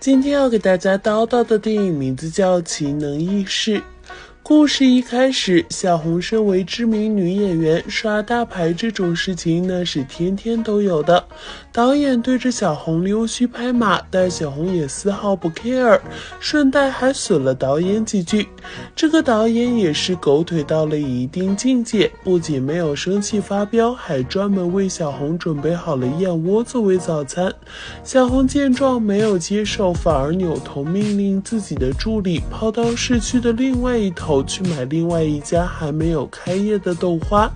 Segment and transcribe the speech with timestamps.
[0.00, 3.78] 今天要给大家叨叨的电影名字叫《奇能异事》。
[4.48, 11.22] 故事一开始，小红身为知名女演员，耍大牌这种事情那是天天都有的。
[11.70, 16.00] 导演对着小红溜须拍马，但小红也丝毫不 care，
[16.40, 18.48] 顺带还损了导演几句。
[18.96, 27.52] 这个导演也是狗腿到了一定境界，不仅没有生气发飙，还专门为小红准备好了燕窝作为早餐。
[28.02, 34.37] 小红见状没有接受，反而扭头命令自己的助理跑到市区的另外一头。
[34.44, 37.50] 去买另外一家还没有开业的豆花，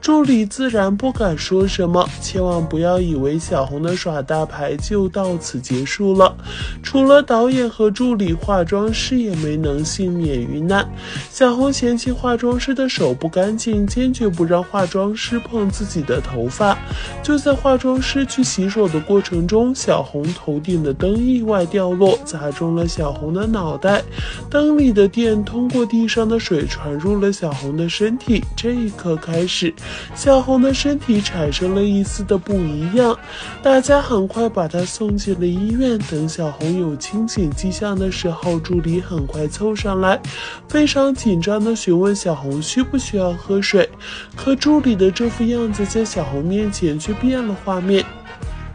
[0.00, 2.08] 助理自然不敢说什么。
[2.20, 6.34] 千万不要以为小红的耍大牌就到此结束了，
[6.82, 10.88] 除了导演和助理，化妆师也没能幸免于难。
[11.30, 16.76] 小红嫌弃化妆师的手不干净，坚决不让化妆师碰自己的头发。
[17.22, 24.02] 就在化妆师去洗手的过程中，小红头顶的灯意外掉落，砸中了小红的脑袋，
[24.48, 26.23] 灯里的电通过地上。
[26.28, 29.72] 的水传入了小红的身体，这一刻开始，
[30.14, 33.16] 小红的身体产生了一丝的不一样。
[33.62, 35.98] 大家很快把她送进了医院。
[36.10, 40.20] 等小红有清醒迹象的时候，助理很快凑上来，
[40.68, 43.88] 非常紧张地询问小红需不需要喝水。
[44.36, 48.04] 可助理的这副样子在小红面前却变了画面。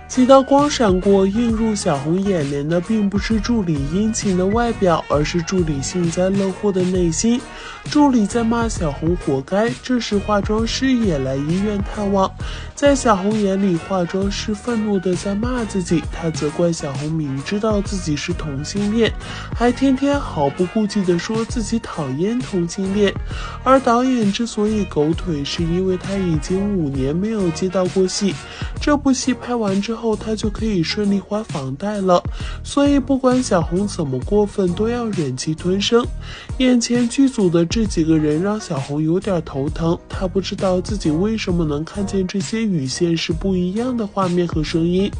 [0.10, 7.40] 几道光闪过，映入小红眼帘的并不是助理殷勤的外表，而是助理幸灾乐祸的内心。
[7.92, 9.70] 助理在骂小红活该。
[9.84, 12.30] 这时，化妆师也来医院探望。
[12.74, 16.02] 在小红眼里，化妆师愤怒的在骂自己。
[16.12, 19.14] 他责怪小红明知道自己是同性恋，
[19.56, 23.14] 还天天毫不顾忌的说自己讨厌同性恋。
[23.64, 28.34] 而导演之所以狗腿，是因为他已经五年没有接到过戏。
[28.82, 32.24] 这部戏拍完之后，他就可以顺利还房贷了。
[32.64, 36.06] 所以，不管小红怎么过分，都要忍气吞声。
[36.58, 39.98] 眼前剧组的这几个人让小红有点头疼。
[40.08, 45.12] 她不知道自己为什么能看见这些与现实不一样的画面和声音。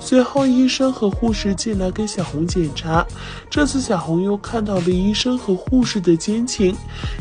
[0.00, 3.06] 随后，医生和护士进来给小红检查。
[3.48, 6.74] 这次，小红又看到了医生和护士的奸情。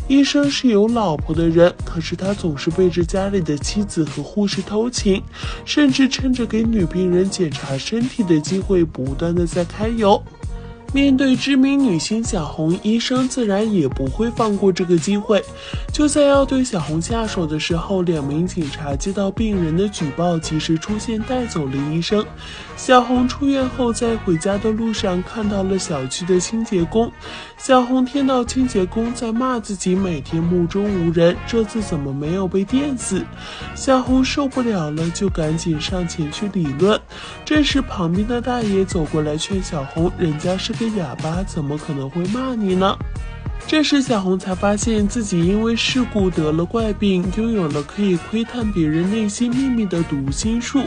[0.08, 5.22] 医生是有老婆的人，可是他总是背着家里的妻子和护士偷情。
[5.66, 10.24] 是甚至趁着给女病人检查身体的机会，不断的在揩油。
[10.94, 15.42] 面对知名女星小红，医生自然也不会放过这个机会。
[15.94, 22.26] 就在要对小红下手的时候，两名警察接到病人的举报，及时出现带走了医生。
[22.76, 27.10] 小红出院后，在回家的路上看到了小区的清洁工。
[27.58, 33.24] 小红听到清洁工在骂自己每天目中无人，这次怎么没有被电死？
[33.76, 37.00] 小红受不了了，就赶紧上前去理论。
[37.46, 42.98] 这时，旁边的大爷走过来劝小红：“人家是。”这哑巴怎么可能会骂你呢？
[43.72, 50.84] 这时，小红才发现自己因为事故得了怪病，拥有了可以窥探别人内心秘密的读心术。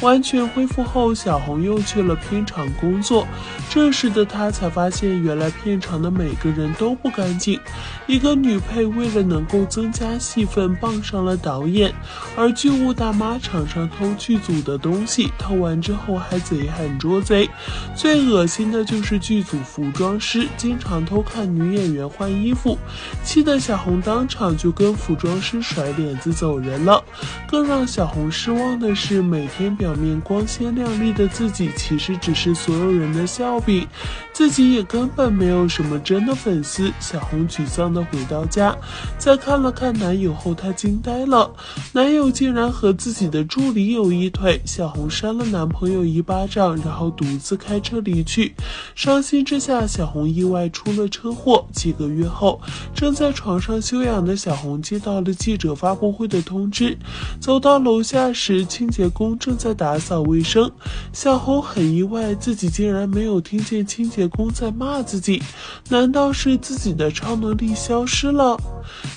[0.00, 3.28] 完全恢复后，小红又去了片场工作。
[3.68, 7.60] 这时的她才发现，原来片场的每个人都不干净。
[8.06, 11.92] 一个女配为了能够增加戏份，傍上了导演，
[12.34, 17.46] 而剧务大妈常常偷剧组的东西，偷完之后还贼喊捉贼。
[17.94, 22.08] 最恶心的就是剧组服装师经常偷看女演员。
[22.22, 22.78] 换衣服，
[23.24, 27.02] 气得小红当场就跟服装师甩脸子走人了。
[27.48, 33.84] 更让小红失望的是，每天表面光鲜亮丽的自己，其实只是所有人的笑柄，
[34.32, 36.92] 自己也根本没有什么真的粉丝。
[37.00, 38.72] 小红沮丧的回到家，
[39.18, 41.52] 在看了看男友后，她惊呆了，
[41.92, 44.60] 男友竟然和自己的助理有一腿。
[44.64, 48.54] 小红扇了男朋友一巴掌，然后独自开车离去。
[48.94, 51.66] 伤心之下，小红意外出了车祸。
[51.72, 52.11] 几个。
[52.12, 52.60] 月后，
[52.94, 56.96] 正在床上休养的小红接到了记者发布会的通知。
[57.40, 60.70] 走到楼下时，清洁工正在打扫卫生。
[61.12, 65.42] 小红很意外，自己竟然没有听见清洁工在骂自己。
[65.88, 68.56] 难道是自己的超能力消失了？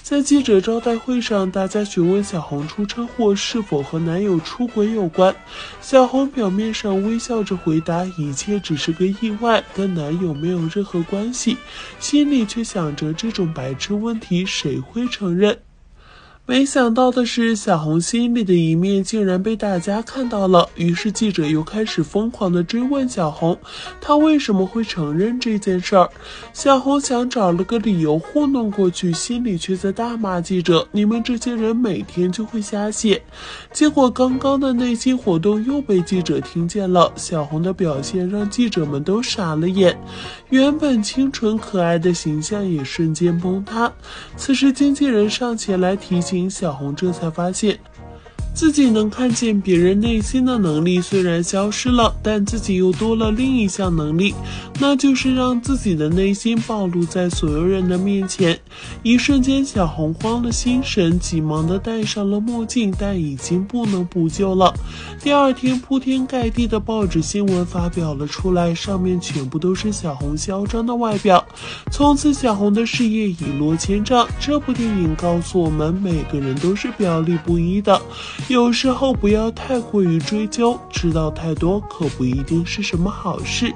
[0.06, 5.36] 在记者招待会上，大家询问小红出车祸是否和男友出轨有关。
[5.81, 11.57] 小红表面上微笑着回答，一切只是个意外，跟男友没有任何关系，
[12.00, 15.57] 心里却想着这种白痴问题谁会承认？
[16.48, 20.70] 没想到的是，小红心里的一面竟然被大家看到了。
[20.76, 23.58] 于是记者又开始疯狂地追问小红，
[24.00, 26.08] 她为什么会承认这件事儿？
[26.54, 33.20] 小红想找了个理由糊弄过去，心里却在大骂记者：“你们这些人每天就会瞎写。”
[33.74, 37.12] 结果刚刚的内心活动又被记者听见了。
[37.16, 39.98] 小红的表现让记者们都傻了眼，
[40.52, 43.92] 原本清纯可爱的形象也瞬间崩塌。
[44.38, 46.35] 此时经纪人上前来提醒。
[46.50, 47.80] 小红这才发现。
[48.56, 54.34] 自己能看见别人内心的能力虽然消失了，但自己又多了另一项能力，
[54.80, 58.57] 那就是让自己的内心暴露在所有人的面前。
[59.04, 64.74] 一瞬间，小红慌了心神，急忙的戴上了墨镜，但已经不能补救了。
[65.22, 71.46] 第二天，铺天盖地的报纸新闻发表了出来，上面全部都是小红嚣张的外表。
[71.92, 74.25] 从此，小红的事业一落千丈。
[74.40, 78.01] 这部电影告诉我们，每个人都是表里不一的。
[78.48, 83.74] 有时候不要太过于追究，知道太多可不一定是什么好事。